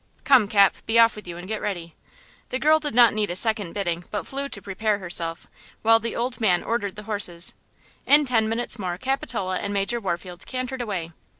Come, 0.23 0.47
Cap, 0.47 0.77
be 0.87 0.97
off 0.97 1.15
with 1.15 1.27
you 1.27 1.37
and 1.37 1.47
get 1.47 1.61
ready!" 1.61 1.93
The 2.49 2.57
girl 2.57 2.79
did 2.79 2.95
not 2.95 3.13
need 3.13 3.29
a 3.29 3.35
second 3.35 3.73
bidding 3.73 4.03
but 4.09 4.25
flew 4.25 4.49
to 4.49 4.59
prepare 4.59 4.97
herself, 4.97 5.45
while 5.83 5.99
the 5.99 6.15
old 6.15 6.41
man 6.41 6.63
ordered 6.63 6.95
the 6.95 7.03
horses. 7.03 7.53
In 8.07 8.25
ten 8.25 8.49
minutes 8.49 8.79
more 8.79 8.97
Capitola 8.97 9.57
and 9.59 9.75
Major 9.75 9.99
Warfield 9.99 10.43
cantered 10.47 10.81
away. 10.81 11.11